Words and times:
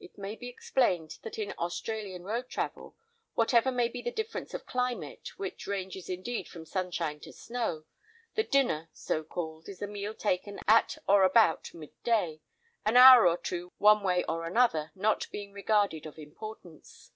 It 0.00 0.16
may 0.16 0.34
be 0.34 0.48
explained 0.48 1.18
that 1.24 1.38
in 1.38 1.52
Australian 1.58 2.22
road 2.24 2.48
travel, 2.48 2.96
whatever 3.34 3.70
may 3.70 3.86
be 3.88 4.00
the 4.00 4.10
difference 4.10 4.54
of 4.54 4.64
climate, 4.64 5.36
which 5.38 5.66
ranges 5.66 6.08
indeed 6.08 6.48
from 6.48 6.64
sunshine 6.64 7.20
to 7.20 7.34
snow, 7.34 7.84
the 8.34 8.44
"dinner" 8.44 8.88
so 8.94 9.22
called, 9.22 9.68
is 9.68 9.80
the 9.80 9.86
meal 9.86 10.14
taken 10.14 10.58
at 10.66 10.96
or 11.06 11.22
about 11.22 11.74
mid 11.74 11.90
day—an 12.02 12.96
hour 12.96 13.28
or 13.28 13.36
two, 13.36 13.70
one 13.76 14.02
way 14.02 14.24
or 14.24 14.46
another, 14.46 14.90
not 14.94 15.26
being 15.30 15.52
regarded 15.52 16.06
of 16.06 16.16
importance. 16.18 17.12